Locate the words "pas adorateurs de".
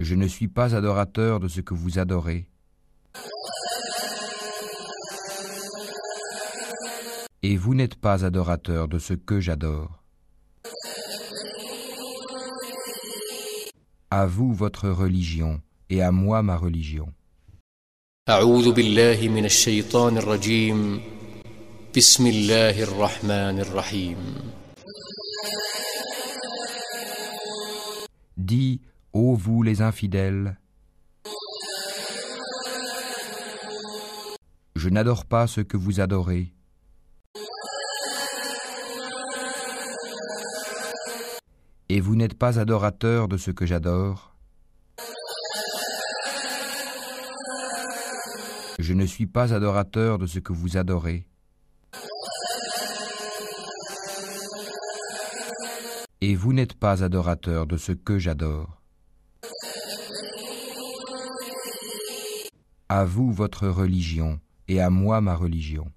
42.36-43.36